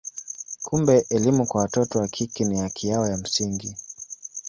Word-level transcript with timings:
Kumbe 0.61 1.05
elimu 1.09 1.47
kwa 1.47 1.61
watoto 1.61 1.99
wa 1.99 2.07
kike 2.07 2.45
ni 2.45 2.57
haki 2.57 2.87
yao 2.87 3.07
ya 3.07 3.17
msingi. 3.17 3.75